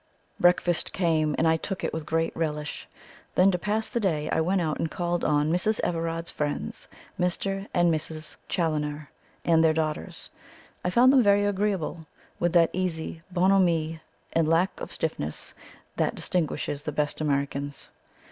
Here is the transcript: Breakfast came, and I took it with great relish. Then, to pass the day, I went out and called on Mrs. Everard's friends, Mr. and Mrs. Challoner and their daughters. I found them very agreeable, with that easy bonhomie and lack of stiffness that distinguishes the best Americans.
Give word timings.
Breakfast 0.39 0.93
came, 0.93 1.35
and 1.37 1.47
I 1.47 1.57
took 1.57 1.83
it 1.83 1.93
with 1.93 2.07
great 2.07 2.35
relish. 2.35 2.87
Then, 3.35 3.51
to 3.51 3.59
pass 3.59 3.87
the 3.87 3.99
day, 3.99 4.31
I 4.31 4.41
went 4.41 4.59
out 4.59 4.79
and 4.79 4.89
called 4.89 5.23
on 5.23 5.51
Mrs. 5.51 5.79
Everard's 5.81 6.31
friends, 6.31 6.87
Mr. 7.19 7.67
and 7.71 7.93
Mrs. 7.93 8.35
Challoner 8.49 9.11
and 9.45 9.63
their 9.63 9.73
daughters. 9.75 10.31
I 10.83 10.89
found 10.89 11.13
them 11.13 11.21
very 11.21 11.45
agreeable, 11.45 12.07
with 12.39 12.53
that 12.53 12.71
easy 12.73 13.21
bonhomie 13.29 14.01
and 14.33 14.49
lack 14.49 14.81
of 14.81 14.91
stiffness 14.91 15.53
that 15.97 16.15
distinguishes 16.15 16.83
the 16.83 16.91
best 16.91 17.21
Americans. 17.21 17.89